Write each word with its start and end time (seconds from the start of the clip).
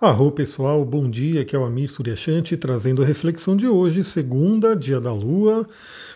Arro 0.00 0.30
pessoal, 0.30 0.84
bom 0.84 1.10
dia, 1.10 1.40
aqui 1.40 1.56
é 1.56 1.58
o 1.58 1.64
Amir 1.64 1.90
Suryashanti 1.90 2.56
trazendo 2.56 3.02
a 3.02 3.04
reflexão 3.04 3.56
de 3.56 3.66
hoje, 3.66 4.04
segunda, 4.04 4.76
dia 4.76 5.00
da 5.00 5.12
lua. 5.12 5.66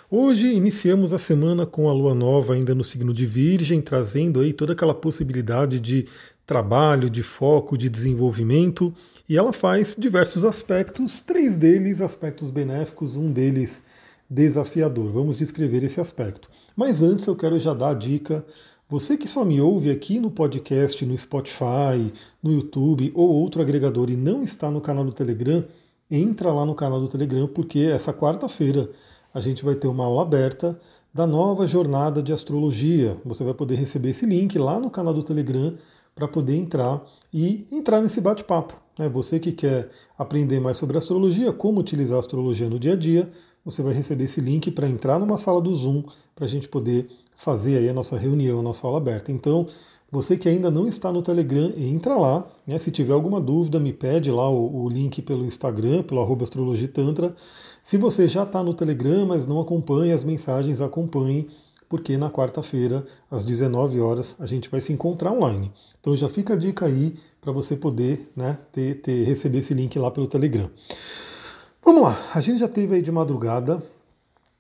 Hoje 0.09 0.47
iniciamos 0.53 1.13
a 1.13 1.19
semana 1.19 1.67
com 1.67 1.89
a 1.89 1.93
lua 1.93 2.15
nova 2.15 2.55
ainda 2.55 2.77
no 2.77 2.85
signo 2.85 3.13
de 3.13 3.27
Virgem, 3.27 3.81
trazendo 3.81 4.39
aí 4.39 4.53
toda 4.53 4.73
aquela 4.73 4.95
possibilidade 4.95 5.81
de 5.81 6.07
trabalho, 6.47 7.11
de 7.11 7.25
foco, 7.25 7.77
de 7.77 7.89
desenvolvimento, 7.89 8.95
e 9.29 9.37
ela 9.37 9.53
faz 9.53 9.97
diversos 9.99 10.45
aspectos, 10.45 11.21
três 11.21 11.57
deles 11.57 12.01
aspectos 12.01 12.51
benéficos, 12.51 13.17
um 13.17 13.33
deles 13.33 13.83
desafiador. 14.31 15.11
Vamos 15.11 15.37
descrever 15.37 15.83
esse 15.83 16.01
aspecto. 16.01 16.49
Mas 16.77 17.03
antes 17.03 17.27
eu 17.27 17.35
quero 17.35 17.59
já 17.59 17.75
dar 17.75 17.91
a 17.91 17.95
dica 17.95 18.45
você 18.93 19.17
que 19.17 19.27
só 19.27 19.43
me 19.43 19.59
ouve 19.59 19.91
aqui 19.91 20.21
no 20.21 20.31
podcast, 20.31 21.07
no 21.07 21.17
Spotify, 21.17 22.13
no 22.43 22.53
YouTube 22.53 23.11
ou 23.15 23.27
outro 23.27 23.63
agregador 23.63 24.11
e 24.11 24.17
não 24.17 24.43
está 24.43 24.71
no 24.71 24.83
canal 24.83 25.03
do 25.03 25.13
Telegram, 25.13 25.65
entra 26.11 26.53
lá 26.53 26.67
no 26.67 26.75
canal 26.75 27.01
do 27.01 27.09
Telegram 27.09 27.49
porque 27.49 27.79
essa 27.79 28.13
quarta-feira 28.13 28.87
a 29.33 29.41
gente 29.41 29.65
vai 29.65 29.77
ter 29.77 29.89
uma 29.89 30.05
aula 30.05 30.21
aberta 30.21 30.79
da 31.11 31.27
nova 31.27 31.67
jornada 31.67 32.23
de 32.23 32.35
astrologia. 32.35 33.17
Você 33.25 33.43
vai 33.43 33.55
poder 33.55 33.77
receber 33.77 34.11
esse 34.11 34.27
link 34.27 34.59
lá 34.59 34.79
no 34.79 34.91
canal 34.91 35.15
do 35.15 35.23
Telegram 35.23 35.73
para 36.15 36.29
poder 36.29 36.57
entrar 36.57 37.03
e 37.33 37.67
entrar 37.73 38.03
nesse 38.03 38.21
bate-papo. 38.21 38.75
Né? 38.99 39.09
Você 39.09 39.41
que 39.41 39.53
quer 39.53 39.89
aprender 40.19 40.61
mais 40.61 40.77
sobre 40.77 40.99
astrologia, 40.99 41.51
como 41.51 41.81
utilizar 41.81 42.19
a 42.19 42.21
astrologia 42.21 42.69
no 42.69 42.79
dia 42.79 42.93
a 42.93 42.97
dia, 42.97 43.31
você 43.65 43.83
vai 43.83 43.95
receber 43.95 44.25
esse 44.25 44.43
link 44.43 44.71
para 44.71 44.87
entrar 44.87 45.19
numa 45.19 45.39
sala 45.39 45.63
do 45.63 45.75
Zoom 45.75 46.05
para 46.35 46.45
a 46.45 46.49
gente 46.49 46.69
poder 46.69 47.09
fazer 47.37 47.79
aí 47.79 47.89
a 47.89 47.95
nossa 47.95 48.17
reunião, 48.17 48.61
a 48.61 48.63
nossa 48.63 48.87
aula 48.87 48.99
aberta. 48.99 49.33
Então, 49.33 49.67
você 50.11 50.37
que 50.37 50.47
ainda 50.47 50.71
não 50.71 50.87
está 50.87 51.11
no 51.11 51.23
Telegram, 51.23 51.73
entra 51.75 52.15
lá. 52.15 52.47
Né? 52.67 52.79
Se 52.79 52.91
tiver 52.91 53.15
alguma 53.15 53.41
dúvida, 53.41 53.81
me 53.81 53.95
pede 53.95 54.31
lá 54.31 54.49
o, 54.51 54.85
o 54.85 54.89
link 54.89 55.23
pelo 55.23 55.43
Instagram, 55.45 56.03
pelo 56.03 56.21
arroba 56.21 56.45
astrologitantra. 56.45 57.35
Se 57.83 57.97
você 57.97 58.29
já 58.29 58.43
está 58.43 58.63
no 58.63 58.75
Telegram, 58.75 59.25
mas 59.25 59.47
não 59.47 59.59
acompanha 59.59 60.15
as 60.15 60.23
mensagens, 60.23 60.83
acompanhe, 60.83 61.49
porque 61.89 62.19
na 62.19 62.31
quarta-feira, 62.31 63.05
às 63.31 63.43
19 63.43 64.01
horas, 64.01 64.37
a 64.39 64.45
gente 64.45 64.69
vai 64.69 64.83
se 64.83 64.93
encontrar 64.93 65.33
online. 65.33 65.73
Então 65.99 66.15
já 66.15 66.29
fica 66.29 66.53
a 66.53 66.57
dica 66.57 66.85
aí 66.85 67.15
para 67.41 67.51
você 67.51 67.75
poder 67.75 68.31
né, 68.37 68.59
ter, 68.71 69.01
ter, 69.01 69.25
receber 69.25 69.59
esse 69.59 69.73
link 69.73 69.99
lá 69.99 70.11
pelo 70.11 70.27
Telegram. 70.27 70.71
Vamos 71.83 72.03
lá, 72.03 72.17
a 72.35 72.41
gente 72.41 72.61
já 72.61 72.69
teve 72.69 72.97
aí 72.97 73.03
de 73.03 73.11
madrugada 73.11 73.83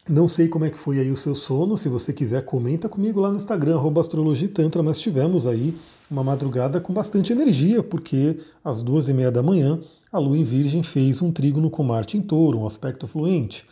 não 0.08 0.26
sei 0.26 0.48
como 0.48 0.64
é 0.64 0.70
que 0.70 0.78
foi 0.78 0.98
aí 0.98 1.10
o 1.12 1.16
seu 1.16 1.34
sono, 1.34 1.78
se 1.78 1.88
você 1.88 2.12
quiser 2.12 2.44
comenta 2.44 2.88
comigo 2.88 3.20
lá 3.20 3.30
no 3.30 3.36
Instagram, 3.36 3.80
astrologitantra, 4.00 4.82
mas 4.82 5.00
tivemos 5.00 5.46
aí 5.46 5.76
uma 6.10 6.24
madrugada 6.24 6.80
com 6.80 6.92
bastante 6.92 7.32
energia, 7.32 7.82
porque 7.84 8.38
às 8.64 8.82
duas 8.82 9.08
e 9.08 9.14
meia 9.14 9.30
da 9.30 9.42
manhã 9.42 9.80
a 10.12 10.18
Lua 10.18 10.36
em 10.36 10.42
Virgem 10.42 10.82
fez 10.82 11.22
um 11.22 11.30
trígono 11.30 11.70
com 11.70 11.84
Marte 11.84 12.18
em 12.18 12.20
Touro, 12.20 12.58
um 12.58 12.66
aspecto 12.66 13.06
fluente. 13.06 13.64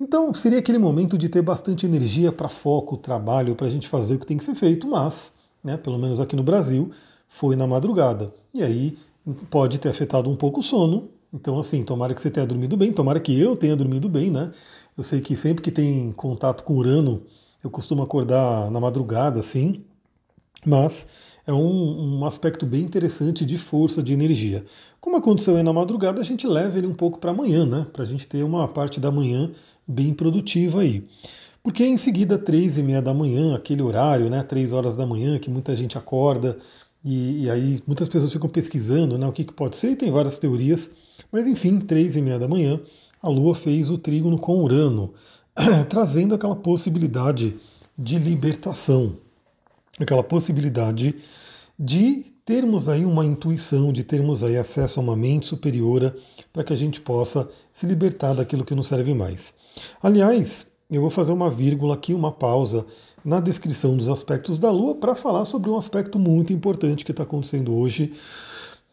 Então 0.00 0.32
seria 0.32 0.58
aquele 0.58 0.78
momento 0.78 1.18
de 1.18 1.28
ter 1.28 1.42
bastante 1.42 1.84
energia 1.84 2.32
para 2.32 2.48
foco, 2.48 2.96
trabalho, 2.96 3.54
para 3.54 3.66
a 3.66 3.70
gente 3.70 3.86
fazer 3.86 4.14
o 4.14 4.18
que 4.18 4.26
tem 4.26 4.38
que 4.38 4.44
ser 4.44 4.54
feito, 4.54 4.88
mas, 4.88 5.32
né, 5.62 5.76
pelo 5.76 5.98
menos 5.98 6.18
aqui 6.18 6.34
no 6.34 6.42
Brasil, 6.42 6.90
foi 7.28 7.56
na 7.56 7.66
madrugada. 7.66 8.32
E 8.54 8.62
aí 8.62 8.96
pode 9.50 9.78
ter 9.78 9.90
afetado 9.90 10.30
um 10.30 10.36
pouco 10.36 10.60
o 10.60 10.62
sono, 10.62 11.08
então, 11.34 11.58
assim, 11.58 11.82
tomara 11.82 12.14
que 12.14 12.20
você 12.20 12.30
tenha 12.30 12.46
dormido 12.46 12.76
bem, 12.76 12.92
tomara 12.92 13.18
que 13.18 13.36
eu 13.38 13.56
tenha 13.56 13.74
dormido 13.74 14.08
bem, 14.08 14.30
né? 14.30 14.52
Eu 14.96 15.02
sei 15.02 15.20
que 15.20 15.34
sempre 15.34 15.64
que 15.64 15.72
tem 15.72 16.12
contato 16.12 16.62
com 16.62 16.76
Urano, 16.76 17.22
eu 17.62 17.68
costumo 17.68 18.04
acordar 18.04 18.70
na 18.70 18.78
madrugada, 18.78 19.40
assim, 19.40 19.82
mas 20.64 21.08
é 21.44 21.52
um, 21.52 22.20
um, 22.20 22.24
aspecto 22.24 22.64
bem 22.64 22.82
interessante 22.82 23.44
de 23.44 23.58
força, 23.58 24.00
de 24.00 24.12
energia. 24.12 24.64
Como 25.00 25.16
aconteceu 25.16 25.56
aí 25.56 25.64
na 25.64 25.72
madrugada, 25.72 26.20
a 26.20 26.24
gente 26.24 26.46
leva 26.46 26.78
ele 26.78 26.86
um 26.86 26.94
pouco 26.94 27.18
para 27.18 27.32
amanhã, 27.32 27.66
né? 27.66 27.84
Para 27.92 28.04
a 28.04 28.06
gente 28.06 28.28
ter 28.28 28.44
uma 28.44 28.68
parte 28.68 29.00
da 29.00 29.10
manhã 29.10 29.50
bem 29.88 30.14
produtiva 30.14 30.82
aí. 30.82 31.04
Porque 31.64 31.84
em 31.84 31.96
seguida, 31.96 32.38
três 32.38 32.78
e 32.78 32.82
meia 32.82 33.02
da 33.02 33.12
manhã, 33.12 33.56
aquele 33.56 33.82
horário, 33.82 34.30
né? 34.30 34.42
Três 34.44 34.72
horas 34.72 34.96
da 34.96 35.04
manhã, 35.04 35.38
que 35.38 35.50
muita 35.50 35.74
gente 35.74 35.98
acorda, 35.98 36.56
e, 37.04 37.44
e 37.44 37.50
aí 37.50 37.82
muitas 37.86 38.08
pessoas 38.08 38.32
ficam 38.32 38.48
pesquisando 38.48 39.18
né, 39.18 39.26
o 39.26 39.32
que, 39.32 39.44
que 39.44 39.52
pode 39.52 39.76
ser, 39.76 39.90
e 39.90 39.96
tem 39.96 40.10
várias 40.10 40.38
teorias. 40.38 40.90
Mas 41.30 41.46
enfim, 41.46 41.78
três 41.80 42.16
e 42.16 42.22
meia 42.22 42.38
da 42.38 42.48
manhã, 42.48 42.80
a 43.20 43.28
Lua 43.28 43.54
fez 43.54 43.90
o 43.90 43.98
trígono 43.98 44.38
com 44.38 44.62
Urano, 44.62 45.12
trazendo 45.88 46.34
aquela 46.34 46.56
possibilidade 46.56 47.56
de 47.96 48.18
libertação, 48.18 49.18
aquela 50.00 50.22
possibilidade 50.22 51.14
de 51.78 52.26
termos 52.44 52.88
aí 52.88 53.04
uma 53.04 53.24
intuição, 53.24 53.92
de 53.92 54.04
termos 54.04 54.42
aí 54.42 54.56
acesso 54.56 55.00
a 55.00 55.02
uma 55.02 55.16
mente 55.16 55.46
superior 55.46 56.14
para 56.52 56.62
que 56.62 56.72
a 56.72 56.76
gente 56.76 57.00
possa 57.00 57.48
se 57.72 57.86
libertar 57.86 58.34
daquilo 58.34 58.64
que 58.64 58.74
não 58.74 58.82
serve 58.82 59.14
mais. 59.14 59.54
Aliás, 60.02 60.66
eu 60.90 61.00
vou 61.00 61.10
fazer 61.10 61.32
uma 61.32 61.50
vírgula 61.50 61.94
aqui, 61.94 62.14
uma 62.14 62.32
pausa 62.32 62.86
na 63.24 63.40
descrição 63.40 63.96
dos 63.96 64.08
aspectos 64.08 64.58
da 64.58 64.70
Lua 64.70 64.94
para 64.94 65.14
falar 65.14 65.44
sobre 65.44 65.70
um 65.70 65.78
aspecto 65.78 66.18
muito 66.18 66.52
importante 66.52 67.04
que 67.04 67.10
está 67.10 67.22
acontecendo 67.22 67.74
hoje 67.74 68.12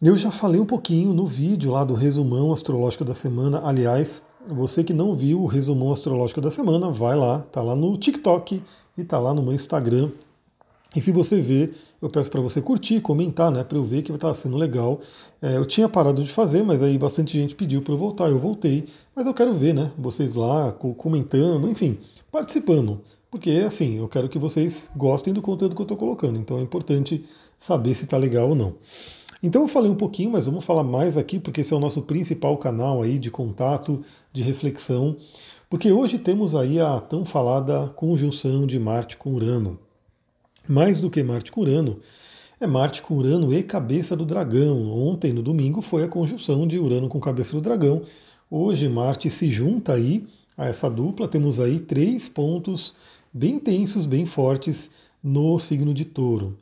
eu 0.04 0.18
já 0.18 0.32
falei 0.32 0.60
um 0.60 0.66
pouquinho 0.66 1.14
no 1.14 1.28
vídeo 1.28 1.70
lá 1.72 1.84
do 1.84 1.94
resumão 1.94 2.52
astrológico 2.52 3.06
da 3.06 3.14
semana. 3.14 3.62
Aliás, 3.64 4.24
você 4.48 4.84
que 4.84 4.94
não 4.94 5.14
viu 5.14 5.40
o 5.44 5.46
resumão 5.46 5.92
astrológico 5.92 6.42
da 6.42 6.50
semana, 6.50 6.90
vai 6.90 7.16
lá, 7.16 7.46
tá 7.52 7.62
lá 7.62 7.76
no 7.76 7.96
TikTok 7.96 8.64
e 8.98 9.04
tá 9.04 9.20
lá 9.20 9.32
no 9.32 9.44
meu 9.44 9.54
Instagram. 9.54 10.10
E 10.94 11.00
se 11.00 11.12
você 11.12 11.40
ver, 11.40 11.74
eu 12.02 12.10
peço 12.10 12.30
para 12.30 12.42
você 12.42 12.62
curtir, 12.62 13.00
comentar, 13.00 13.50
né, 13.50 13.64
para 13.64 13.78
eu 13.78 13.84
ver 13.84 14.02
que 14.02 14.12
está 14.12 14.34
sendo 14.34 14.58
legal. 14.58 15.00
É, 15.42 15.56
eu 15.56 15.66
tinha 15.66 15.88
parado 15.88 16.22
de 16.22 16.30
fazer, 16.30 16.64
mas 16.64 16.84
aí 16.84 16.98
bastante 16.98 17.40
gente 17.40 17.56
pediu 17.56 17.82
para 17.82 17.94
eu 17.94 17.98
voltar, 17.98 18.30
eu 18.30 18.38
voltei. 18.38 18.86
Mas 19.16 19.26
eu 19.26 19.34
quero 19.34 19.54
ver, 19.54 19.74
né, 19.74 19.92
vocês 19.98 20.36
lá 20.36 20.74
comentando, 20.98 21.70
enfim, 21.70 21.98
participando, 22.30 23.00
porque 23.30 23.64
assim, 23.66 24.00
eu 24.00 24.08
quero 24.10 24.28
que 24.28 24.38
vocês 24.38 24.92
gostem 24.94 25.34
do 25.34 25.42
conteúdo 25.42 25.76
que 25.76 25.82
eu 25.82 25.86
estou 25.86 25.98
colocando. 25.98 26.38
Então 26.38 26.60
é 26.60 26.62
importante 26.62 27.24
saber 27.58 27.96
se 27.96 28.04
está 28.04 28.18
legal 28.18 28.50
ou 28.50 28.56
não. 28.56 28.74
Então 29.42 29.62
eu 29.62 29.70
falei 29.70 29.90
um 29.90 29.96
pouquinho, 29.96 30.32
mas 30.32 30.46
vamos 30.46 30.66
falar 30.66 30.84
mais 30.84 31.18
aqui, 31.18 31.40
porque 31.40 31.62
esse 31.62 31.74
é 31.74 31.78
o 31.78 31.80
nosso 31.80 32.02
principal 32.02 32.58
canal 32.58 33.02
aí 33.02 33.18
de 33.18 33.32
contato, 33.32 34.04
de 34.34 34.44
reflexão, 34.44 35.16
porque 35.70 35.90
hoje 35.90 36.20
temos 36.20 36.54
aí 36.54 36.82
a 36.82 37.00
tão 37.00 37.24
falada 37.24 37.88
conjunção 37.96 38.68
de 38.68 38.78
Marte 38.78 39.16
com 39.16 39.34
Urano. 39.34 39.80
Mais 40.68 41.00
do 41.00 41.10
que 41.10 41.24
Marte 41.24 41.52
com 41.52 41.62
Urano, 41.62 42.00
é 42.60 42.68
Marte 42.68 43.02
com 43.02 43.16
Urano 43.16 43.54
e 43.54 43.64
cabeça 43.64 44.16
do 44.16 44.26
dragão. 44.26 44.92
Ontem, 44.92 45.34
no 45.34 45.42
domingo, 45.42 45.82
foi 45.82 46.04
a 46.04 46.08
conjunção 46.08 46.68
de 46.68 46.78
Urano 46.78 47.10
com 47.10 47.20
cabeça 47.20 47.54
do 47.54 47.62
dragão. 47.62 48.04
Hoje 48.50 48.88
Marte 48.88 49.30
se 49.30 49.50
junta 49.50 49.94
aí 49.94 50.28
a 50.58 50.68
essa 50.68 50.90
dupla, 50.90 51.28
temos 51.28 51.60
aí 51.60 51.80
três 51.80 52.30
pontos 52.30 52.94
bem 53.34 53.58
tensos, 53.58 54.06
bem 54.06 54.26
fortes 54.26 54.92
no 55.24 55.58
signo 55.58 55.94
de 55.94 56.06
touro. 56.06 56.58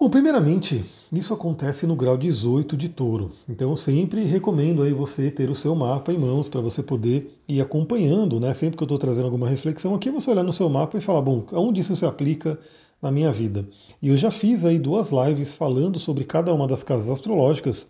Bom, 0.00 0.08
primeiramente, 0.08 0.84
isso 1.12 1.34
acontece 1.34 1.84
no 1.84 1.96
grau 1.96 2.16
18 2.16 2.76
de 2.76 2.88
touro. 2.88 3.32
Então, 3.48 3.74
sempre 3.74 4.22
recomendo 4.22 4.82
aí 4.82 4.92
você 4.92 5.28
ter 5.28 5.50
o 5.50 5.56
seu 5.56 5.74
mapa 5.74 6.12
em 6.12 6.18
mãos 6.18 6.48
para 6.48 6.60
você 6.60 6.84
poder 6.84 7.36
ir 7.48 7.60
acompanhando, 7.60 8.38
né? 8.38 8.54
Sempre 8.54 8.76
que 8.76 8.82
eu 8.82 8.86
estou 8.86 8.98
trazendo 8.98 9.24
alguma 9.24 9.48
reflexão 9.48 9.96
aqui, 9.96 10.08
você 10.08 10.30
olhar 10.30 10.44
no 10.44 10.52
seu 10.52 10.68
mapa 10.68 10.96
e 10.96 11.00
falar, 11.00 11.20
bom, 11.20 11.44
onde 11.52 11.80
isso 11.80 11.96
se 11.96 12.06
aplica 12.06 12.56
na 13.00 13.10
minha 13.10 13.32
vida? 13.32 13.68
E 14.00 14.08
eu 14.08 14.16
já 14.16 14.30
fiz 14.30 14.64
aí 14.64 14.78
duas 14.78 15.10
lives 15.10 15.52
falando 15.52 15.98
sobre 15.98 16.24
cada 16.24 16.52
uma 16.52 16.66
das 16.66 16.82
casas 16.82 17.10
astrológicas. 17.10 17.88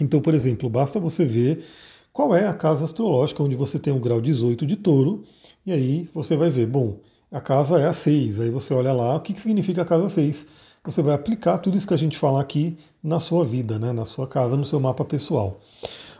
Então, 0.00 0.20
por 0.20 0.34
exemplo, 0.34 0.68
basta 0.68 0.98
você 0.98 1.24
ver 1.24 1.64
qual 2.12 2.34
é 2.34 2.46
a 2.46 2.52
casa 2.52 2.84
astrológica 2.84 3.42
onde 3.42 3.56
você 3.56 3.78
tem 3.78 3.92
o 3.92 4.00
grau 4.00 4.20
18 4.20 4.66
de 4.66 4.76
touro, 4.76 5.24
e 5.64 5.72
aí 5.72 6.08
você 6.14 6.36
vai 6.36 6.50
ver, 6.50 6.66
bom, 6.66 6.96
a 7.30 7.40
casa 7.40 7.80
é 7.80 7.86
a 7.86 7.92
6. 7.92 8.40
Aí 8.40 8.50
você 8.50 8.74
olha 8.74 8.92
lá, 8.92 9.16
o 9.16 9.20
que, 9.20 9.32
que 9.32 9.40
significa 9.40 9.82
a 9.82 9.84
casa 9.84 10.08
6? 10.08 10.46
você 10.84 11.00
vai 11.00 11.14
aplicar 11.14 11.58
tudo 11.58 11.76
isso 11.76 11.86
que 11.86 11.94
a 11.94 11.98
gente 11.98 12.18
fala 12.18 12.40
aqui 12.40 12.76
na 13.02 13.20
sua 13.20 13.44
vida, 13.44 13.78
né, 13.78 13.92
na 13.92 14.04
sua 14.04 14.26
casa, 14.26 14.56
no 14.56 14.64
seu 14.64 14.80
mapa 14.80 15.04
pessoal. 15.04 15.60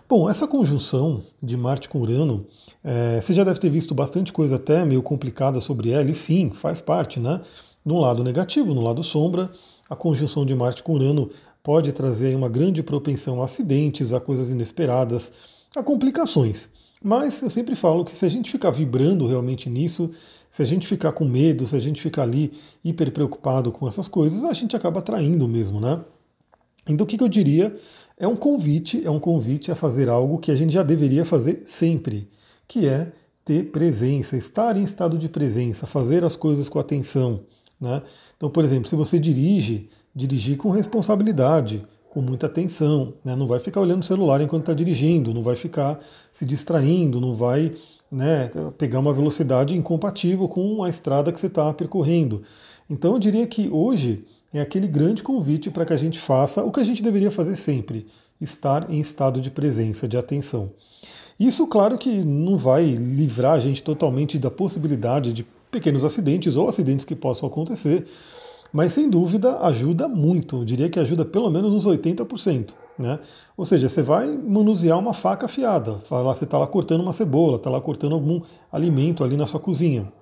Bom, 0.09 0.31
essa 0.31 0.47
conjunção 0.47 1.21
de 1.43 1.57
Marte 1.57 1.89
com 1.89 2.01
Urano, 2.01 2.47
é, 2.85 3.21
você 3.21 3.35
já 3.35 3.43
deve 3.43 3.59
ter 3.59 3.71
visto 3.71 3.95
bastante 3.95 4.33
coisa 4.33 4.57
até 4.57 4.85
meio 4.85 5.03
complicada 5.03 5.61
sobre 5.61 5.91
ela, 5.91 6.09
e 6.11 6.15
sim, 6.15 6.51
faz 6.51 6.81
parte, 6.81 7.19
né? 7.19 7.41
No 7.85 7.99
lado 7.99 8.23
negativo, 8.23 8.73
no 8.75 8.81
lado 8.81 9.03
sombra, 9.03 9.51
a 9.91 9.97
conjunção 9.97 10.47
de 10.47 10.55
Marte 10.55 10.83
com 10.83 10.95
Urano 10.95 11.29
pode 11.63 11.93
trazer 11.93 12.37
uma 12.37 12.49
grande 12.49 12.83
propensão 12.83 13.43
a 13.43 13.45
acidentes, 13.45 14.13
a 14.13 14.21
coisas 14.21 14.51
inesperadas, 14.51 15.33
a 15.75 15.83
complicações. 15.83 16.71
Mas 17.03 17.43
eu 17.43 17.51
sempre 17.51 17.75
falo 17.75 18.05
que 18.05 18.15
se 18.15 18.25
a 18.25 18.29
gente 18.29 18.51
ficar 18.51 18.71
vibrando 18.71 19.27
realmente 19.27 19.69
nisso, 19.69 20.11
se 20.49 20.63
a 20.63 20.65
gente 20.65 20.87
ficar 20.87 21.13
com 21.13 21.25
medo, 21.25 21.67
se 21.67 21.75
a 21.75 21.81
gente 21.81 22.01
ficar 22.01 22.23
ali 22.23 22.53
hiper 22.85 23.11
preocupado 23.11 23.73
com 23.73 23.89
essas 23.89 24.07
coisas, 24.07 24.45
a 24.45 24.53
gente 24.53 24.77
acaba 24.77 25.01
atraindo 25.01 25.49
mesmo, 25.49 25.81
né? 25.81 26.01
Então 26.89 27.05
o 27.05 27.07
que, 27.07 27.17
que 27.17 27.25
eu 27.25 27.29
diria? 27.29 27.75
É 28.17 28.29
um 28.29 28.37
convite, 28.37 29.05
é 29.05 29.11
um 29.11 29.19
convite 29.19 29.73
a 29.73 29.75
fazer 29.75 30.09
algo 30.09 30.39
que 30.39 30.53
a 30.53 30.55
gente 30.55 30.73
já 30.73 30.85
deveria 30.85 31.25
fazer 31.25 31.63
sempre, 31.65 32.29
que 32.69 32.87
é 32.87 33.13
ter 33.45 33.73
presença, 33.73 34.37
estar 34.37 34.77
em 34.77 34.85
estado 34.85 35.19
de 35.19 35.29
presença, 35.29 35.87
fazer 35.87 36.23
as 36.23 36.37
coisas 36.37 36.69
com 36.69 36.79
atenção. 36.79 37.41
Né? 37.83 38.01
Então, 38.37 38.49
por 38.49 38.65
exemplo, 38.65 38.89
se 38.89 38.95
você 38.95 39.19
dirige, 39.19 39.89
dirigir 40.15 40.57
com 40.57 40.71
responsabilidade, 40.71 41.85
com 42.09 42.23
muita 42.23 42.47
atenção, 42.47 43.15
né? 43.25 43.35
não 43.35 43.49
vai 43.49 43.59
ficar 43.59 43.81
olhando 43.81 44.03
o 44.03 44.05
celular 44.05 44.41
enquanto 44.41 44.63
está 44.63 44.73
dirigindo, 44.73 45.35
não 45.35 45.43
vai 45.43 45.57
ficar 45.57 45.99
se 46.31 46.47
distraindo, 46.47 47.21
não 47.21 47.35
vai 47.35 47.73
né, 48.09 48.49
pegar 48.79 49.01
uma 49.01 49.13
velocidade 49.13 49.77
incompatível 49.77 50.47
com 50.47 50.85
a 50.85 50.89
estrada 50.89 51.33
que 51.33 51.41
você 51.41 51.49
está 51.49 51.75
percorrendo. 51.75 52.43
Então 52.89 53.15
eu 53.15 53.19
diria 53.19 53.47
que 53.49 53.69
hoje 53.69 54.25
é 54.55 54.61
aquele 54.61 54.87
grande 54.87 55.23
convite 55.23 55.71
para 55.71 55.85
que 55.85 55.93
a 55.93 55.97
gente 55.97 56.21
faça 56.21 56.63
o 56.63 56.71
que 56.71 56.79
a 56.79 56.85
gente 56.85 57.03
deveria 57.03 57.31
fazer 57.31 57.57
sempre: 57.57 58.07
estar 58.41 58.91
em 58.91 59.01
estado 59.01 59.41
de 59.41 59.51
presença, 59.51 60.07
de 60.07 60.19
atenção. 60.19 60.71
Isso, 61.41 61.67
claro, 61.67 61.97
que 61.97 62.23
não 62.23 62.59
vai 62.59 62.85
livrar 62.91 63.55
a 63.55 63.59
gente 63.59 63.83
totalmente 63.83 64.39
da 64.39 64.51
possibilidade 64.51 65.33
de 65.33 65.47
pequenos 65.73 66.05
acidentes 66.05 66.55
ou 66.55 66.69
acidentes 66.69 67.05
que 67.05 67.17
possam 67.17 67.49
acontecer, 67.49 68.07
mas 68.73 68.93
sem 68.93 69.11
dúvida 69.11 69.59
ajuda 69.61 70.07
muito. 70.07 70.59
Eu 70.59 70.65
diria 70.65 70.89
que 70.89 71.01
ajuda 71.01 71.25
pelo 71.25 71.51
menos 71.51 71.73
uns 71.73 71.87
80%. 71.87 72.75
Né? 72.99 73.19
Ou 73.57 73.65
seja, 73.65 73.89
você 73.89 74.03
vai 74.03 74.37
manusear 74.37 74.99
uma 74.99 75.15
faca 75.15 75.47
afiada. 75.47 75.97
Você 76.09 76.45
está 76.45 76.59
lá 76.59 76.67
cortando 76.67 77.01
uma 77.01 77.13
cebola, 77.13 77.57
está 77.57 77.71
lá 77.71 77.81
cortando 77.81 78.15
algum 78.15 78.41
alimento 78.71 79.25
ali 79.25 79.37
na 79.37 79.47
sua 79.47 79.59
cozinha. 79.59 80.13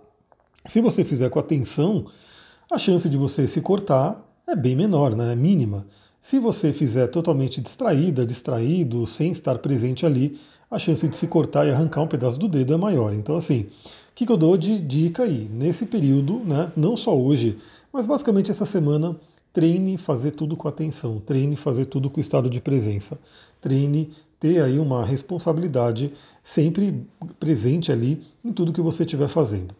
Se 0.66 0.80
você 0.80 1.04
fizer 1.04 1.28
com 1.30 1.38
atenção, 1.38 2.06
a 2.70 2.78
chance 2.78 3.08
de 3.08 3.16
você 3.16 3.48
se 3.48 3.60
cortar 3.60 4.24
é 4.46 4.54
bem 4.54 4.76
menor, 4.76 5.16
né? 5.16 5.32
é 5.32 5.36
mínima. 5.36 5.86
Se 6.20 6.38
você 6.38 6.72
fizer 6.72 7.08
totalmente 7.08 7.60
distraída, 7.60 8.26
distraído, 8.26 9.06
sem 9.06 9.32
estar 9.32 9.58
presente 9.58 10.06
ali, 10.06 10.38
a 10.70 10.78
chance 10.78 11.08
de 11.08 11.16
se 11.16 11.26
cortar 11.26 11.66
e 11.66 11.70
arrancar 11.70 12.02
um 12.02 12.06
pedaço 12.06 12.38
do 12.38 12.46
dedo 12.46 12.74
é 12.74 12.76
maior. 12.76 13.12
Então, 13.12 13.36
assim, 13.36 13.66
o 14.10 14.14
que, 14.14 14.26
que 14.26 14.32
eu 14.32 14.36
dou 14.36 14.56
de 14.56 14.78
dica 14.78 15.22
aí? 15.22 15.48
Nesse 15.50 15.86
período, 15.86 16.40
né, 16.40 16.70
não 16.76 16.96
só 16.96 17.16
hoje, 17.18 17.58
mas 17.92 18.06
basicamente 18.06 18.50
essa 18.50 18.66
semana, 18.66 19.16
treine 19.52 19.96
fazer 19.96 20.32
tudo 20.32 20.56
com 20.56 20.68
atenção, 20.68 21.20
treine 21.20 21.56
fazer 21.56 21.86
tudo 21.86 22.10
com 22.10 22.20
estado 22.20 22.50
de 22.50 22.60
presença, 22.60 23.18
treine 23.60 24.10
ter 24.38 24.62
aí 24.62 24.78
uma 24.78 25.04
responsabilidade 25.04 26.12
sempre 26.42 27.06
presente 27.38 27.92
ali 27.92 28.22
em 28.44 28.52
tudo 28.52 28.72
que 28.72 28.80
você 28.80 29.04
estiver 29.04 29.28
fazendo. 29.28 29.74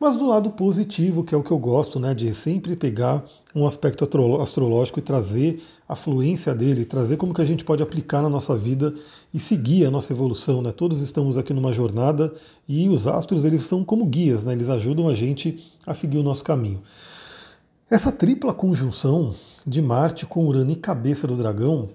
Mas 0.00 0.16
do 0.16 0.26
lado 0.26 0.50
positivo, 0.52 1.22
que 1.22 1.34
é 1.34 1.38
o 1.38 1.42
que 1.42 1.50
eu 1.50 1.58
gosto, 1.58 2.00
né, 2.00 2.14
de 2.14 2.32
sempre 2.32 2.74
pegar 2.74 3.22
um 3.54 3.66
aspecto 3.66 4.08
astrológico 4.40 4.98
e 4.98 5.02
trazer 5.02 5.62
a 5.86 5.94
fluência 5.94 6.54
dele, 6.54 6.86
trazer 6.86 7.18
como 7.18 7.34
que 7.34 7.42
a 7.42 7.44
gente 7.44 7.66
pode 7.66 7.82
aplicar 7.82 8.22
na 8.22 8.30
nossa 8.30 8.56
vida 8.56 8.94
e 9.34 9.38
seguir 9.38 9.84
a 9.84 9.90
nossa 9.90 10.10
evolução, 10.10 10.62
né? 10.62 10.72
Todos 10.72 11.02
estamos 11.02 11.36
aqui 11.36 11.52
numa 11.52 11.70
jornada 11.70 12.32
e 12.66 12.88
os 12.88 13.06
astros 13.06 13.44
eles 13.44 13.64
são 13.64 13.84
como 13.84 14.06
guias, 14.06 14.42
né? 14.42 14.54
Eles 14.54 14.70
ajudam 14.70 15.06
a 15.06 15.14
gente 15.14 15.70
a 15.86 15.92
seguir 15.92 16.16
o 16.16 16.22
nosso 16.22 16.44
caminho. 16.44 16.80
Essa 17.90 18.10
tripla 18.10 18.54
conjunção 18.54 19.34
de 19.66 19.82
Marte 19.82 20.24
com 20.24 20.46
Urano 20.46 20.70
e 20.70 20.76
cabeça 20.76 21.26
do 21.26 21.36
dragão 21.36 21.90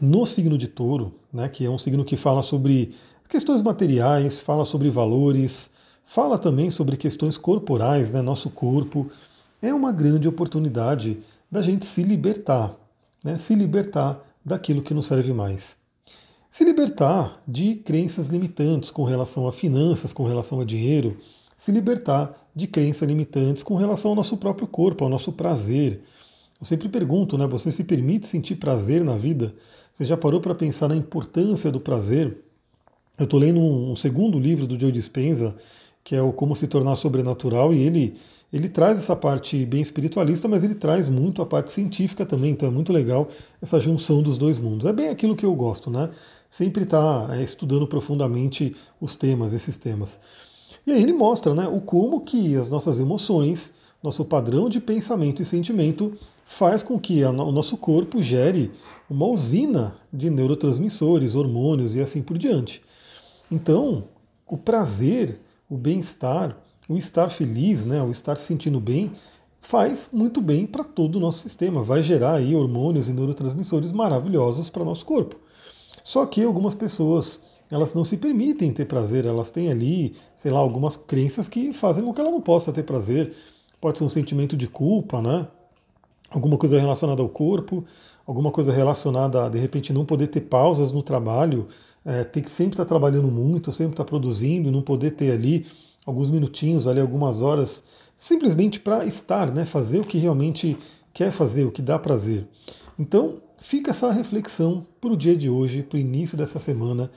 no 0.00 0.26
signo 0.26 0.58
de 0.58 0.66
Touro, 0.66 1.14
né, 1.32 1.48
que 1.48 1.64
é 1.64 1.70
um 1.70 1.78
signo 1.78 2.04
que 2.04 2.16
fala 2.16 2.42
sobre 2.42 2.92
questões 3.28 3.62
materiais, 3.62 4.40
fala 4.40 4.64
sobre 4.64 4.90
valores, 4.90 5.70
Fala 6.04 6.38
também 6.38 6.70
sobre 6.70 6.96
questões 6.96 7.36
corporais, 7.36 8.10
né, 8.10 8.20
nosso 8.20 8.50
corpo. 8.50 9.10
É 9.62 9.72
uma 9.72 9.92
grande 9.92 10.26
oportunidade 10.26 11.18
da 11.50 11.62
gente 11.62 11.86
se 11.86 12.02
libertar, 12.02 12.74
né, 13.24 13.36
se 13.38 13.54
libertar 13.54 14.20
daquilo 14.44 14.82
que 14.82 14.94
não 14.94 15.02
serve 15.02 15.32
mais. 15.32 15.76
Se 16.48 16.64
libertar 16.64 17.40
de 17.46 17.76
crenças 17.76 18.28
limitantes 18.28 18.90
com 18.90 19.04
relação 19.04 19.46
a 19.46 19.52
finanças, 19.52 20.12
com 20.12 20.24
relação 20.24 20.60
a 20.60 20.64
dinheiro, 20.64 21.16
se 21.56 21.70
libertar 21.70 22.34
de 22.54 22.66
crenças 22.66 23.06
limitantes 23.06 23.62
com 23.62 23.76
relação 23.76 24.12
ao 24.12 24.16
nosso 24.16 24.36
próprio 24.36 24.66
corpo, 24.66 25.04
ao 25.04 25.10
nosso 25.10 25.30
prazer. 25.30 26.02
Eu 26.58 26.66
sempre 26.66 26.88
pergunto, 26.88 27.38
né, 27.38 27.46
você 27.46 27.70
se 27.70 27.84
permite 27.84 28.26
sentir 28.26 28.56
prazer 28.56 29.04
na 29.04 29.16
vida? 29.16 29.54
Você 29.92 30.04
já 30.04 30.16
parou 30.16 30.40
para 30.40 30.54
pensar 30.54 30.88
na 30.88 30.96
importância 30.96 31.70
do 31.70 31.78
prazer? 31.78 32.36
Eu 33.18 33.24
estou 33.24 33.38
lendo 33.38 33.60
um, 33.60 33.94
segundo 33.94 34.38
livro 34.38 34.66
do 34.66 34.80
Joe 34.80 34.90
Dispenza, 34.90 35.54
que 36.02 36.14
é 36.16 36.22
o 36.22 36.32
Como 36.32 36.56
se 36.56 36.66
tornar 36.66 36.96
sobrenatural, 36.96 37.72
e 37.72 37.82
ele, 37.82 38.16
ele 38.52 38.68
traz 38.68 38.98
essa 38.98 39.14
parte 39.14 39.64
bem 39.66 39.80
espiritualista, 39.80 40.48
mas 40.48 40.64
ele 40.64 40.74
traz 40.74 41.08
muito 41.08 41.42
a 41.42 41.46
parte 41.46 41.70
científica 41.70 42.24
também, 42.26 42.52
então 42.52 42.68
é 42.68 42.72
muito 42.72 42.92
legal 42.92 43.28
essa 43.60 43.78
junção 43.78 44.22
dos 44.22 44.38
dois 44.38 44.58
mundos. 44.58 44.86
É 44.86 44.92
bem 44.92 45.08
aquilo 45.08 45.36
que 45.36 45.44
eu 45.44 45.54
gosto, 45.54 45.90
né? 45.90 46.10
Sempre 46.48 46.84
estar 46.84 47.28
tá, 47.28 47.36
é, 47.36 47.42
estudando 47.42 47.86
profundamente 47.86 48.74
os 49.00 49.14
temas, 49.14 49.52
esses 49.52 49.76
temas. 49.76 50.18
E 50.86 50.92
aí 50.92 51.02
ele 51.02 51.12
mostra 51.12 51.54
né, 51.54 51.68
o 51.68 51.80
como 51.80 52.20
que 52.20 52.56
as 52.56 52.68
nossas 52.68 52.98
emoções, 52.98 53.72
nosso 54.02 54.24
padrão 54.24 54.68
de 54.68 54.80
pensamento 54.80 55.42
e 55.42 55.44
sentimento 55.44 56.14
faz 56.44 56.82
com 56.82 56.98
que 56.98 57.22
a, 57.22 57.30
o 57.30 57.52
nosso 57.52 57.76
corpo 57.76 58.20
gere 58.20 58.72
uma 59.08 59.26
usina 59.26 59.96
de 60.12 60.30
neurotransmissores, 60.30 61.34
hormônios 61.34 61.94
e 61.94 62.00
assim 62.00 62.22
por 62.22 62.36
diante. 62.38 62.82
Então, 63.50 64.04
o 64.46 64.56
prazer 64.56 65.38
o 65.70 65.76
bem-estar, 65.76 66.56
o 66.88 66.96
estar 66.96 67.30
feliz, 67.30 67.84
né, 67.84 68.02
o 68.02 68.10
estar 68.10 68.36
se 68.36 68.44
sentindo 68.44 68.80
bem, 68.80 69.12
faz 69.60 70.10
muito 70.12 70.40
bem 70.40 70.66
para 70.66 70.82
todo 70.82 71.16
o 71.16 71.20
nosso 71.20 71.38
sistema, 71.38 71.82
vai 71.82 72.02
gerar 72.02 72.34
aí 72.34 72.56
hormônios 72.56 73.08
e 73.08 73.12
neurotransmissores 73.12 73.92
maravilhosos 73.92 74.68
para 74.68 74.84
nosso 74.84 75.06
corpo. 75.06 75.36
Só 76.02 76.26
que 76.26 76.42
algumas 76.42 76.74
pessoas 76.74 77.40
elas 77.70 77.94
não 77.94 78.04
se 78.04 78.16
permitem 78.16 78.72
ter 78.72 78.84
prazer, 78.84 79.24
elas 79.24 79.50
têm 79.50 79.70
ali, 79.70 80.16
sei 80.34 80.50
lá, 80.50 80.58
algumas 80.58 80.96
crenças 80.96 81.48
que 81.48 81.72
fazem 81.72 82.04
com 82.04 82.12
que 82.12 82.20
ela 82.20 82.30
não 82.30 82.40
possa 82.40 82.72
ter 82.72 82.82
prazer. 82.82 83.32
Pode 83.80 83.98
ser 83.98 84.04
um 84.04 84.08
sentimento 84.08 84.56
de 84.56 84.66
culpa, 84.66 85.22
né? 85.22 85.46
Alguma 86.30 86.58
coisa 86.58 86.80
relacionada 86.80 87.22
ao 87.22 87.28
corpo, 87.28 87.84
alguma 88.30 88.52
coisa 88.52 88.70
relacionada 88.70 89.44
a, 89.44 89.48
de 89.48 89.58
repente, 89.58 89.92
não 89.92 90.04
poder 90.04 90.28
ter 90.28 90.42
pausas 90.42 90.92
no 90.92 91.02
trabalho, 91.02 91.66
é, 92.04 92.22
ter 92.22 92.42
que 92.42 92.48
sempre 92.48 92.74
estar 92.74 92.84
trabalhando 92.84 93.26
muito, 93.26 93.72
sempre 93.72 93.94
estar 93.94 94.04
produzindo, 94.04 94.70
não 94.70 94.82
poder 94.82 95.10
ter 95.10 95.32
ali 95.32 95.66
alguns 96.06 96.30
minutinhos, 96.30 96.86
ali 96.86 97.00
algumas 97.00 97.42
horas, 97.42 97.82
simplesmente 98.16 98.78
para 98.78 99.04
estar, 99.04 99.50
né, 99.50 99.66
fazer 99.66 99.98
o 99.98 100.04
que 100.04 100.16
realmente 100.16 100.78
quer 101.12 101.32
fazer, 101.32 101.64
o 101.64 101.72
que 101.72 101.82
dá 101.82 101.98
prazer. 101.98 102.46
Então, 102.96 103.38
fica 103.58 103.90
essa 103.90 104.12
reflexão 104.12 104.86
para 105.00 105.10
o 105.10 105.16
dia 105.16 105.34
de 105.34 105.50
hoje, 105.50 105.82
para 105.82 105.96
o 105.96 106.00
início 106.00 106.38
dessa 106.38 106.60
semana, 106.60 107.10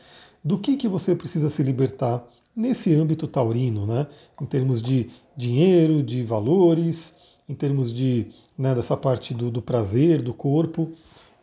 do 0.43 0.57
que, 0.57 0.75
que 0.75 0.87
você 0.87 1.13
precisa 1.13 1.47
se 1.47 1.61
libertar 1.61 2.27
nesse 2.55 2.91
âmbito 2.91 3.27
taurino, 3.27 3.85
né, 3.85 4.07
em 4.41 4.45
termos 4.47 4.81
de 4.81 5.09
dinheiro, 5.37 6.01
de 6.01 6.23
valores, 6.23 7.13
em 7.47 7.53
termos 7.53 7.93
de 7.93 8.31
né, 8.57 8.73
dessa 8.75 8.95
parte 8.95 9.33
do, 9.33 9.49
do 9.49 9.61
prazer, 9.61 10.21
do 10.21 10.33
corpo. 10.33 10.91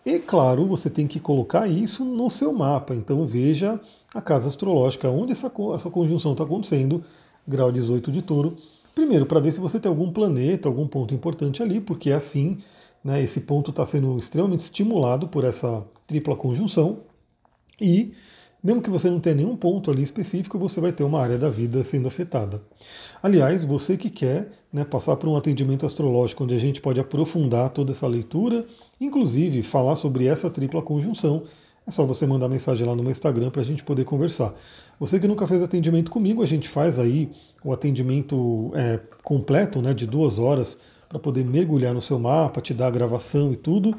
E 0.04 0.18
claro, 0.18 0.66
você 0.66 0.88
tem 0.88 1.06
que 1.06 1.20
colocar 1.20 1.66
isso 1.66 2.04
no 2.04 2.30
seu 2.30 2.52
mapa. 2.52 2.94
Então 2.94 3.26
veja 3.26 3.78
a 4.14 4.20
casa 4.20 4.48
astrológica, 4.48 5.08
onde 5.10 5.32
essa, 5.32 5.52
essa 5.74 5.90
conjunção 5.90 6.32
está 6.32 6.44
acontecendo, 6.44 7.04
grau 7.46 7.70
18 7.70 8.10
de 8.10 8.22
touro. 8.22 8.56
Primeiro, 8.94 9.26
para 9.26 9.40
ver 9.40 9.52
se 9.52 9.60
você 9.60 9.78
tem 9.78 9.88
algum 9.88 10.10
planeta, 10.10 10.68
algum 10.68 10.86
ponto 10.86 11.14
importante 11.14 11.62
ali, 11.62 11.80
porque 11.80 12.10
é 12.10 12.14
assim, 12.14 12.58
né, 13.04 13.22
esse 13.22 13.42
ponto 13.42 13.70
está 13.70 13.86
sendo 13.86 14.16
extremamente 14.18 14.60
estimulado 14.60 15.28
por 15.28 15.44
essa 15.44 15.84
tripla 16.06 16.34
conjunção. 16.34 17.00
E 17.80 18.12
mesmo 18.62 18.82
que 18.82 18.90
você 18.90 19.08
não 19.08 19.20
tenha 19.20 19.36
nenhum 19.36 19.56
ponto 19.56 19.90
ali 19.90 20.02
específico, 20.02 20.58
você 20.58 20.80
vai 20.80 20.92
ter 20.92 21.02
uma 21.02 21.20
área 21.20 21.38
da 21.38 21.48
vida 21.48 21.82
sendo 21.82 22.08
afetada. 22.08 22.60
Aliás, 23.22 23.64
você 23.64 23.96
que 23.96 24.10
quer 24.10 24.50
né, 24.72 24.84
passar 24.84 25.16
por 25.16 25.28
um 25.28 25.36
atendimento 25.36 25.86
astrológico 25.86 26.44
onde 26.44 26.54
a 26.54 26.58
gente 26.58 26.80
pode 26.80 27.00
aprofundar 27.00 27.70
toda 27.70 27.92
essa 27.92 28.06
leitura, 28.06 28.66
inclusive 29.00 29.62
falar 29.62 29.96
sobre 29.96 30.26
essa 30.26 30.50
tripla 30.50 30.82
conjunção, 30.82 31.44
é 31.86 31.90
só 31.90 32.04
você 32.04 32.26
mandar 32.26 32.48
mensagem 32.48 32.86
lá 32.86 32.94
no 32.94 33.02
meu 33.02 33.10
Instagram 33.10 33.50
para 33.50 33.62
a 33.62 33.64
gente 33.64 33.82
poder 33.82 34.04
conversar. 34.04 34.54
Você 34.98 35.18
que 35.18 35.26
nunca 35.26 35.46
fez 35.46 35.62
atendimento 35.62 36.10
comigo, 36.10 36.42
a 36.42 36.46
gente 36.46 36.68
faz 36.68 36.98
aí 36.98 37.30
o 37.64 37.72
atendimento 37.72 38.70
é, 38.74 39.00
completo, 39.24 39.80
né, 39.80 39.94
de 39.94 40.06
duas 40.06 40.38
horas, 40.38 40.78
para 41.08 41.18
poder 41.18 41.44
mergulhar 41.44 41.92
no 41.92 42.00
seu 42.00 42.18
mapa, 42.18 42.60
te 42.60 42.72
dar 42.72 42.86
a 42.86 42.90
gravação 42.90 43.52
e 43.52 43.56
tudo. 43.56 43.96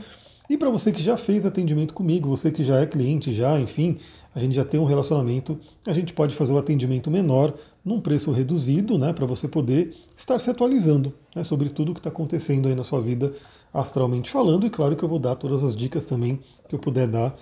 E 0.52 0.58
para 0.58 0.70
você 0.70 0.92
que 0.92 1.02
já 1.02 1.16
fez 1.16 1.46
atendimento 1.46 1.94
comigo, 1.94 2.28
você 2.28 2.52
que 2.52 2.62
já 2.62 2.82
é 2.82 2.86
cliente, 2.86 3.32
já, 3.32 3.58
enfim, 3.58 3.98
a 4.36 4.40
gente 4.42 4.54
já 4.54 4.66
tem 4.66 4.78
um 4.78 4.84
relacionamento, 4.84 5.58
a 5.88 5.94
gente 5.94 6.12
pode 6.12 6.36
fazer 6.36 6.52
o 6.52 6.58
um 6.58 6.60
atendimento 6.60 7.10
menor, 7.10 7.54
num 7.86 8.02
preço 8.02 8.32
reduzido, 8.32 8.98
né, 8.98 9.14
para 9.14 9.26
você 9.26 9.48
poder 9.48 9.96
estar 10.14 10.38
se 10.40 10.50
atualizando 10.50 11.14
né, 11.34 11.42
sobre 11.46 11.70
tudo 11.70 11.92
o 11.92 11.94
que 11.94 12.02
está 12.02 12.10
acontecendo 12.10 12.68
aí 12.68 12.76
na 12.76 12.84
sua 12.84 13.00
vida, 13.00 13.32
astralmente 13.74 14.30
falando, 14.30 14.68
e 14.68 14.70
claro 14.70 14.94
que 14.98 15.04
eu 15.06 15.08
vou 15.08 15.20
dar 15.20 15.36
todas 15.36 15.64
as 15.64 15.74
dicas 15.74 16.04
também 16.04 16.38
que 16.68 16.76
eu 16.76 16.80
puder 16.80 17.08
dar 17.08 17.34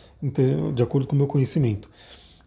de 0.76 0.84
acordo 0.84 1.08
com 1.08 1.16
o 1.16 1.18
meu 1.18 1.26
conhecimento. 1.26 1.90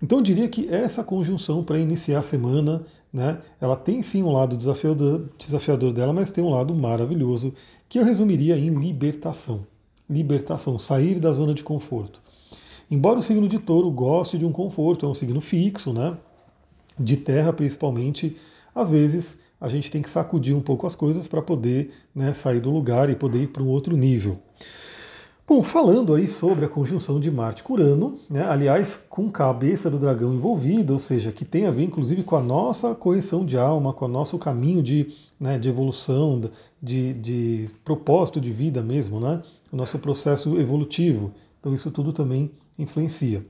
Então 0.01 0.19
eu 0.19 0.23
diria 0.23 0.49
que 0.49 0.73
essa 0.73 1.03
conjunção 1.03 1.65
para 1.65 1.77
iniciar 1.77 2.21
a 2.21 2.23
semana, 2.23 2.85
né, 3.13 3.41
ela 3.61 3.75
tem 3.75 4.01
sim 4.01 4.23
um 4.23 4.31
lado 4.31 4.57
desafiador, 4.57 5.29
desafiador 5.37 5.93
dela, 5.93 6.13
mas 6.13 6.31
tem 6.31 6.45
um 6.45 6.51
lado 6.51 6.73
maravilhoso, 6.73 7.53
que 7.89 7.99
eu 7.99 8.05
resumiria 8.05 8.57
em 8.57 8.71
libertação. 8.71 9.72
Libertação, 10.09 10.79
sair 10.79 11.19
da 11.19 11.33
zona 11.33 11.55
de 11.55 11.63
conforto. 11.63 12.21
Embora 12.91 13.19
o 13.19 13.23
signo 13.23 13.49
de 13.49 13.59
touro 13.59 13.91
goste 13.91 14.37
de 14.37 14.45
um 14.45 14.53
conforto, 14.53 15.07
é 15.07 15.09
um 15.09 15.15
signo 15.15 15.41
fixo, 15.41 15.93
né? 15.93 16.17
De 16.99 17.17
terra 17.17 17.53
principalmente, 17.53 18.37
às 18.75 18.91
vezes 18.91 19.39
a 19.61 19.69
gente 19.69 19.91
tem 19.91 20.03
que 20.03 20.11
sacudir 20.11 20.57
um 20.57 20.61
pouco 20.61 20.87
as 20.87 20.95
coisas 20.95 21.27
para 21.27 21.41
poder 21.41 21.93
né, 22.15 22.33
sair 22.33 22.61
do 22.61 22.71
lugar 22.71 23.09
e 23.09 23.15
poder 23.15 23.45
ir 23.45 23.47
para 23.47 23.63
um 23.63 23.69
outro 23.69 23.97
nível. 23.97 24.39
Bom, 25.45 25.61
falando 25.61 26.15
aí 26.15 26.29
sobre 26.29 26.65
a 26.65 26.69
conjunção 26.69 27.19
de 27.19 27.29
Marte 27.29 27.65
com 27.65 27.73
Urano, 27.73 28.15
né, 28.31 28.45
aliás, 28.45 28.97
com 28.97 29.29
cabeça 29.29 29.91
do 29.91 29.99
dragão 29.99 30.33
envolvida, 30.33 30.93
ou 30.93 31.01
seja, 31.01 31.33
que 31.33 31.45
tem 31.45 31.67
a 31.67 31.71
ver 31.73 31.83
inclusive 31.83 32.23
com 32.23 32.37
a 32.37 32.41
nossa 32.41 32.95
correção 32.95 33.45
de 33.45 33.59
alma, 33.59 33.93
com 33.93 34.05
o 34.05 34.09
nosso 34.09 34.39
caminho 34.39 34.81
de, 34.81 35.13
né, 35.41 35.59
de 35.59 35.69
evolução, 35.69 36.41
de, 36.81 37.13
de 37.15 37.71
propósito 37.85 38.41
de 38.41 38.53
vida 38.53 38.83
mesmo, 38.83 39.19
né, 39.19 39.43
o 39.73 39.77
nosso 39.77 39.99
processo 39.99 40.59
evolutivo. 40.61 41.33
Então 41.59 41.75
isso 41.75 41.91
tudo 41.91 42.13
também 42.13 42.53
influencia. 42.79 43.45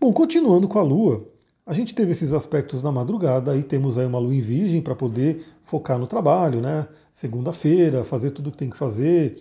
Bom, 0.00 0.12
continuando 0.12 0.68
com 0.68 0.78
a 0.78 0.82
Lua, 0.82 1.26
a 1.66 1.72
gente 1.72 1.92
teve 1.92 2.12
esses 2.12 2.32
aspectos 2.32 2.80
na 2.82 2.92
madrugada, 2.92 3.50
aí 3.50 3.64
temos 3.64 3.98
aí 3.98 4.06
uma 4.06 4.20
lua 4.20 4.32
em 4.32 4.40
virgem 4.40 4.80
para 4.80 4.94
poder 4.94 5.44
focar 5.64 5.98
no 5.98 6.06
trabalho, 6.06 6.60
né? 6.60 6.86
Segunda-feira, 7.12 8.04
fazer 8.04 8.30
tudo 8.30 8.46
o 8.46 8.50
que 8.52 8.58
tem 8.58 8.70
que 8.70 8.76
fazer. 8.76 9.36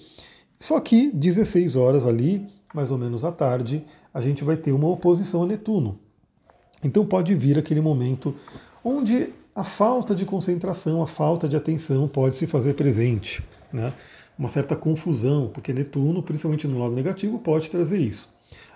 Só 0.60 0.80
que 0.80 1.12
16 1.12 1.76
horas 1.76 2.06
ali, 2.06 2.46
mais 2.74 2.92
ou 2.92 2.98
menos 2.98 3.24
à 3.24 3.32
tarde, 3.32 3.84
a 4.14 4.22
gente 4.22 4.44
vai 4.44 4.58
ter 4.58 4.72
uma 4.72 4.88
oposição 4.88 5.44
a 5.44 5.46
Netuno. 5.46 6.00
Então 6.84 7.06
pode 7.06 7.34
vir 7.36 7.58
aquele 7.58 7.82
momento 7.82 8.36
onde 8.84 9.30
a 9.56 9.64
falta 9.64 10.14
de 10.14 10.26
concentração, 10.26 11.02
a 11.02 11.08
falta 11.08 11.48
de 11.48 11.56
atenção 11.56 12.08
pode 12.08 12.36
se 12.36 12.46
fazer 12.46 12.74
presente. 12.74 13.44
Né? 13.72 13.94
Uma 14.38 14.50
certa 14.50 14.76
confusão, 14.76 15.50
porque 15.54 15.74
Netuno, 15.74 16.22
principalmente 16.22 16.68
no 16.68 16.80
lado 16.80 16.94
negativo, 16.94 17.40
pode 17.40 17.70
trazer 17.70 18.00
isso. 18.00 18.30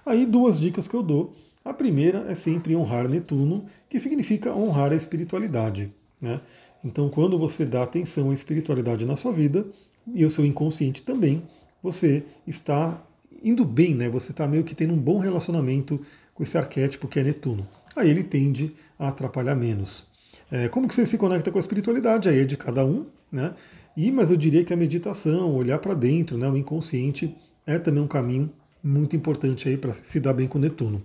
Aí 0.06 0.26
duas 0.26 0.60
dicas 0.60 0.88
que 0.88 0.96
eu 0.96 1.04
dou. 1.04 1.34
A 1.64 1.74
primeira 1.74 2.26
é 2.30 2.36
sempre 2.36 2.76
honrar 2.76 3.08
Netuno, 3.08 3.66
que 3.90 4.00
significa 4.00 4.56
honrar 4.56 4.92
a 4.94 4.96
espiritualidade. 4.96 5.94
Né? 6.22 6.40
Então, 6.84 7.10
quando 7.10 7.38
você 7.38 7.66
dá 7.66 7.84
atenção 7.84 8.32
à 8.32 8.34
espiritualidade 8.34 9.06
na 9.06 9.18
sua 9.18 9.34
vida, 9.34 9.66
e 10.14 10.26
o 10.26 10.30
seu 10.30 10.46
inconsciente 10.46 11.02
também, 11.02 11.44
você 11.82 12.24
está 12.46 13.02
indo 13.44 13.64
bem, 13.64 13.96
né? 13.96 14.10
Você 14.10 14.32
está 14.32 14.48
meio 14.48 14.64
que 14.64 14.76
tendo 14.76 14.94
um 14.94 14.98
bom 14.98 15.18
relacionamento 15.18 16.00
com 16.34 16.44
esse 16.44 16.58
arquétipo 16.58 17.08
que 17.08 17.20
é 17.20 17.24
Netuno. 17.24 17.68
Aí 17.96 18.10
ele 18.10 18.24
tende 18.24 18.76
a 18.98 19.08
atrapalhar 19.08 19.56
menos. 19.56 20.06
É, 20.52 20.68
como 20.68 20.88
que 20.88 20.96
você 20.96 21.06
se 21.06 21.18
conecta 21.18 21.52
com 21.52 21.58
a 21.58 21.62
espiritualidade? 21.62 22.30
Aí 22.30 22.40
é 22.40 22.46
de 22.46 22.58
cada 22.58 22.86
um, 22.86 23.06
né? 23.32 23.54
E, 23.96 24.12
mas 24.12 24.32
eu 24.32 24.38
diria 24.38 24.64
que 24.64 24.74
a 24.74 24.78
meditação, 24.78 25.54
olhar 25.54 25.80
para 25.80 25.94
dentro, 25.94 26.38
né, 26.38 26.50
o 26.50 26.56
inconsciente, 26.56 27.36
é 27.66 27.78
também 27.78 28.02
um 28.02 28.08
caminho 28.08 28.52
muito 28.82 29.16
importante 29.16 29.68
aí 29.68 29.78
para 29.78 29.92
se 29.92 30.20
dar 30.20 30.34
bem 30.34 30.48
com 30.48 30.58
Netuno. 30.58 31.04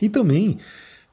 E 0.00 0.08
também 0.08 0.58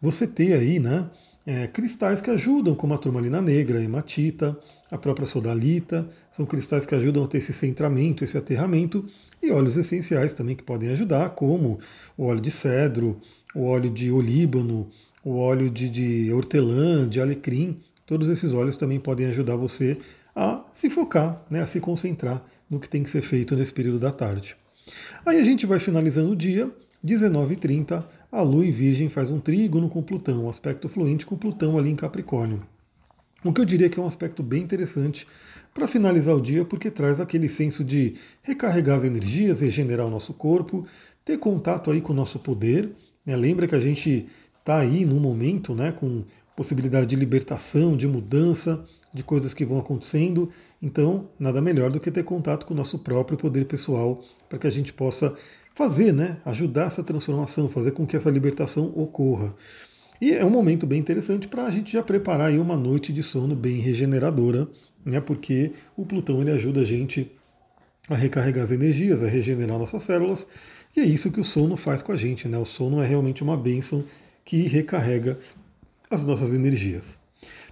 você 0.02 0.28
ter 0.28 0.54
aí, 0.54 0.80
né, 0.80 1.10
é, 1.46 1.68
cristais 1.68 2.22
que 2.22 2.30
ajudam, 2.30 2.76
como 2.76 2.94
a 2.94 2.98
turmalina 2.98 3.42
negra, 3.42 3.80
a 3.80 3.84
hematita, 3.84 4.58
a 4.92 4.98
própria 4.98 5.26
sodalita, 5.26 6.08
são 6.30 6.46
cristais 6.46 6.86
que 6.86 6.94
ajudam 6.94 7.24
a 7.24 7.28
ter 7.28 7.40
esse 7.40 7.54
centramento, 7.54 8.24
esse 8.24 8.38
aterramento, 8.38 9.06
e 9.42 9.52
óleos 9.52 9.76
essenciais 9.76 10.34
também 10.34 10.56
que 10.56 10.64
podem 10.64 10.90
ajudar, 10.90 11.32
como 11.32 11.80
o 12.16 12.26
óleo 12.26 12.42
de 12.42 12.52
cedro, 12.52 13.20
o 13.56 13.64
óleo 13.66 13.90
de 13.90 14.12
olíbano, 14.12 14.88
o 15.24 15.38
óleo 15.38 15.70
de, 15.70 15.90
de 15.90 16.32
hortelã, 16.32 17.08
de 17.08 17.20
alecrim, 17.20 17.80
todos 18.06 18.30
esses 18.30 18.54
óleos 18.54 18.78
também 18.78 19.00
podem 19.00 19.28
ajudar 19.28 19.56
você 19.56 19.98
a 20.36 20.64
se 20.72 20.90
focar, 20.90 21.44
né, 21.50 21.62
a 21.62 21.68
se 21.68 21.80
concentrar 21.80 22.44
no 22.70 22.80
que 22.80 22.88
tem 22.88 23.04
que 23.04 23.10
ser 23.10 23.22
feito 23.22 23.56
nesse 23.56 23.74
período 23.74 24.00
da 24.00 24.12
tarde. 24.12 24.56
Aí 25.26 25.40
a 25.40 25.44
gente 25.44 25.66
vai 25.66 25.80
finalizando 25.80 26.32
o 26.32 26.36
dia, 26.36 26.72
19h30, 27.06 28.04
a 28.32 28.42
Lua 28.42 28.66
em 28.66 28.72
Virgem 28.72 29.10
faz 29.10 29.30
um 29.30 29.40
trígono 29.40 29.90
com 29.90 30.02
Plutão, 30.02 30.46
um 30.46 30.50
aspecto 30.50 30.88
fluente 30.88 31.26
com 31.26 31.36
Plutão 31.36 31.78
ali 31.78 31.90
em 31.90 31.96
Capricórnio. 31.96 32.62
O 33.44 33.52
que 33.52 33.60
eu 33.60 33.66
diria 33.66 33.90
que 33.90 34.00
é 34.00 34.04
um 34.04 34.08
aspecto 34.08 34.42
bem 34.42 34.62
interessante 34.62 35.28
para 35.74 35.88
finalizar 35.88 36.36
o 36.36 36.42
dia, 36.42 36.64
porque 36.64 36.92
traz 36.92 37.20
aquele 37.20 37.50
senso 37.50 37.84
de 37.84 38.16
recarregar 38.44 38.98
as 38.98 39.04
energias, 39.04 39.62
regenerar 39.62 40.06
o 40.06 40.12
nosso 40.12 40.34
corpo, 40.34 40.86
ter 41.26 41.38
contato 41.38 41.92
aí 41.92 42.02
com 42.02 42.14
o 42.14 42.16
nosso 42.16 42.40
poder. 42.40 42.92
Né? 43.26 43.36
Lembra 43.36 43.68
que 43.68 43.76
a 43.76 43.80
gente 43.80 44.28
está 44.60 44.78
aí 44.78 45.06
num 45.06 45.20
momento 45.20 45.74
né, 45.74 45.92
com 45.92 46.24
possibilidade 46.56 47.08
de 47.08 47.16
libertação, 47.16 47.98
de 47.98 48.08
mudança, 48.08 48.86
de 49.14 49.24
coisas 49.24 49.54
que 49.54 49.66
vão 49.66 49.80
acontecendo. 49.80 50.50
Então, 50.82 51.28
nada 51.40 51.62
melhor 51.62 51.90
do 51.90 52.00
que 52.00 52.12
ter 52.12 52.24
contato 52.24 52.66
com 52.66 52.74
o 52.74 52.78
nosso 52.78 53.00
próprio 53.00 53.38
poder 53.38 53.66
pessoal 53.66 54.24
para 54.48 54.60
que 54.60 54.68
a 54.68 54.72
gente 54.72 54.94
possa 54.94 55.34
fazer, 55.76 56.12
né, 56.12 56.38
ajudar 56.46 56.88
essa 56.88 57.04
transformação, 57.04 57.70
fazer 57.70 57.92
com 57.92 58.06
que 58.06 58.16
essa 58.16 58.30
libertação 58.30 58.92
ocorra. 58.96 59.54
E 60.20 60.32
é 60.32 60.46
um 60.46 60.50
momento 60.50 60.86
bem 60.86 61.00
interessante 61.00 61.48
para 61.48 61.66
a 61.66 61.70
gente 61.72 61.94
já 61.94 62.04
preparar 62.04 62.48
aí 62.50 62.60
uma 62.60 62.78
noite 62.78 63.12
de 63.12 63.24
sono 63.24 63.56
bem 63.56 63.80
regeneradora, 63.80 64.68
né, 65.04 65.20
porque 65.20 65.72
o 65.98 66.06
Plutão 66.06 66.42
ele 66.42 66.52
ajuda 66.52 66.82
a 66.82 66.86
gente 66.86 67.32
a 68.10 68.16
recarregar 68.16 68.64
as 68.64 68.72
energias, 68.72 69.24
a 69.24 69.28
regenerar 69.28 69.78
nossas 69.78 70.04
células, 70.04 70.48
e 70.96 71.00
é 71.00 71.06
isso 71.06 71.32
que 71.32 71.40
o 71.40 71.46
sono 71.46 71.78
faz 71.78 72.02
com 72.02 72.12
a 72.12 72.18
gente. 72.18 72.48
Né? 72.48 72.58
O 72.58 72.66
sono 72.66 73.02
é 73.02 73.08
realmente 73.08 73.44
uma 73.44 73.56
bênção 73.56 74.04
que 74.44 74.64
recarrega 74.64 75.40
as 76.10 76.24
nossas 76.24 76.54
energias. 76.54 77.18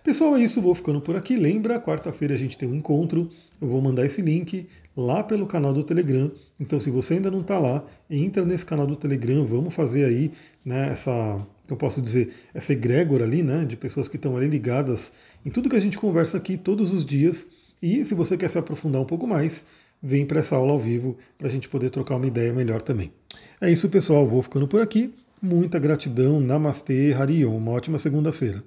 Pessoal, 0.03 0.37
é 0.37 0.41
isso, 0.41 0.61
vou 0.61 0.73
ficando 0.73 1.01
por 1.01 1.15
aqui. 1.15 1.35
Lembra, 1.35 1.79
quarta-feira 1.79 2.33
a 2.33 2.37
gente 2.37 2.57
tem 2.57 2.69
um 2.69 2.75
encontro. 2.75 3.29
Eu 3.61 3.67
vou 3.67 3.81
mandar 3.81 4.05
esse 4.05 4.21
link 4.21 4.67
lá 4.99 5.23
pelo 5.23 5.47
canal 5.47 5.73
do 5.73 5.83
Telegram. 5.83 6.31
Então, 6.59 6.79
se 6.79 6.91
você 6.91 7.15
ainda 7.15 7.31
não 7.31 7.41
está 7.41 7.57
lá, 7.57 7.85
entra 8.09 8.43
nesse 8.45 8.65
canal 8.65 8.85
do 8.85 8.95
Telegram. 8.95 9.45
Vamos 9.45 9.73
fazer 9.73 10.05
aí 10.05 10.31
né, 10.63 10.89
essa, 10.91 11.41
eu 11.69 11.77
posso 11.77 12.01
dizer, 12.01 12.33
essa 12.53 12.73
egrégora 12.73 13.23
ali, 13.23 13.41
né, 13.41 13.63
de 13.65 13.77
pessoas 13.77 14.07
que 14.07 14.17
estão 14.17 14.35
ali 14.35 14.47
ligadas 14.47 15.11
em 15.45 15.49
tudo 15.49 15.69
que 15.69 15.75
a 15.75 15.81
gente 15.81 15.97
conversa 15.97 16.37
aqui 16.37 16.57
todos 16.57 16.91
os 16.91 17.05
dias. 17.05 17.47
E 17.81 18.03
se 18.03 18.13
você 18.13 18.37
quer 18.37 18.49
se 18.49 18.57
aprofundar 18.57 19.01
um 19.01 19.05
pouco 19.05 19.25
mais, 19.25 19.65
vem 20.03 20.25
para 20.25 20.41
essa 20.41 20.55
aula 20.55 20.73
ao 20.73 20.79
vivo 20.79 21.17
para 21.37 21.47
a 21.47 21.51
gente 21.51 21.69
poder 21.69 21.89
trocar 21.89 22.15
uma 22.15 22.27
ideia 22.27 22.53
melhor 22.53 22.81
também. 22.81 23.11
É 23.61 23.71
isso, 23.71 23.87
pessoal. 23.89 24.27
Vou 24.27 24.41
ficando 24.41 24.67
por 24.67 24.81
aqui. 24.81 25.13
Muita 25.41 25.79
gratidão. 25.79 26.41
Namastê, 26.41 27.13
Harion. 27.13 27.55
Uma 27.55 27.71
ótima 27.71 27.97
segunda-feira. 27.97 28.63